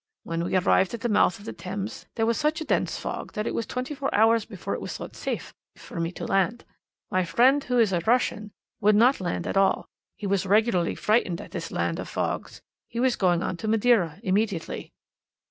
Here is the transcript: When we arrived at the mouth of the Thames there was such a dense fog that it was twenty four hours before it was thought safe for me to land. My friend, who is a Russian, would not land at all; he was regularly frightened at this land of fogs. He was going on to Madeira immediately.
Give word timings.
When 0.23 0.43
we 0.43 0.57
arrived 0.57 0.95
at 0.95 1.01
the 1.01 1.09
mouth 1.13 1.37
of 1.37 1.45
the 1.45 1.53
Thames 1.53 2.07
there 2.15 2.25
was 2.25 2.35
such 2.35 2.59
a 2.59 2.65
dense 2.65 2.97
fog 2.97 3.33
that 3.33 3.45
it 3.45 3.53
was 3.53 3.67
twenty 3.67 3.93
four 3.93 4.09
hours 4.15 4.45
before 4.45 4.73
it 4.73 4.81
was 4.81 4.97
thought 4.97 5.15
safe 5.15 5.53
for 5.75 5.99
me 5.99 6.11
to 6.13 6.25
land. 6.25 6.65
My 7.11 7.23
friend, 7.23 7.63
who 7.65 7.77
is 7.77 7.93
a 7.93 7.99
Russian, 7.99 8.51
would 8.79 8.95
not 8.95 9.21
land 9.21 9.45
at 9.45 9.57
all; 9.57 9.85
he 10.17 10.25
was 10.25 10.47
regularly 10.47 10.95
frightened 10.95 11.39
at 11.39 11.51
this 11.51 11.69
land 11.71 11.99
of 11.99 12.09
fogs. 12.09 12.63
He 12.87 12.99
was 12.99 13.15
going 13.15 13.43
on 13.43 13.57
to 13.57 13.67
Madeira 13.67 14.19
immediately. 14.23 14.91